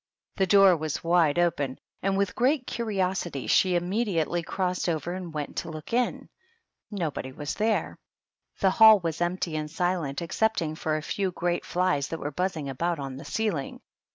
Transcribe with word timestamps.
The 0.37 0.47
door 0.47 0.75
was 0.75 1.03
wide 1.03 1.37
open, 1.37 1.77
and 2.01 2.17
with 2.17 2.33
great 2.33 2.65
curiosity 2.65 3.45
she 3.45 3.75
immediately 3.75 4.41
crossed 4.41 4.89
over 4.89 5.13
and 5.13 5.31
went 5.31 5.57
to 5.57 5.69
look 5.69 5.93
in. 5.93 6.27
Nobody 6.89 7.31
was 7.31 7.53
there; 7.53 7.99
the 8.61 8.71
hall 8.71 8.99
was 8.99 9.21
empty 9.21 9.55
and 9.55 9.69
silent, 9.69 10.19
excepting 10.19 10.73
for 10.73 10.97
a 10.97 11.03
few 11.03 11.29
great 11.31 11.63
flies 11.63 12.07
that 12.07 12.19
were 12.19 12.31
buzzing 12.31 12.67
about 12.67 12.97
on 12.97 13.17
the 13.17 13.25
ceiling. 13.25 13.79